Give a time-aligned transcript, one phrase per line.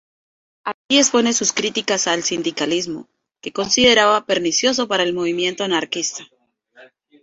[0.63, 3.07] Allí expone sus críticas al sindicalismo,
[3.39, 6.27] que consideraba pernicioso para el movimiento anarquista.